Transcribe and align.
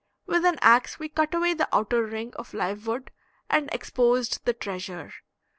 With 0.25 0.45
an 0.45 0.57
ax 0.63 0.97
we 0.97 1.09
cut 1.09 1.31
away 1.35 1.53
the 1.53 1.69
outer 1.71 2.03
ring 2.03 2.33
of 2.33 2.55
live 2.55 2.87
wood 2.87 3.11
and 3.51 3.69
exposed 3.71 4.43
the 4.45 4.53
treasure. 4.53 5.13